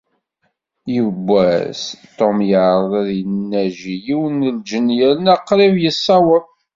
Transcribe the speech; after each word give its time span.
Yiwwas 0.93 1.81
Tom 2.17 2.37
yeεreḍ 2.49 2.91
ad 3.01 3.05
d-inaji 3.09 3.95
yiwen 4.05 4.35
n 4.47 4.51
lǧenn 4.57 4.87
yerna 4.99 5.35
qrib 5.47 5.75
yessaweḍ. 5.83 6.45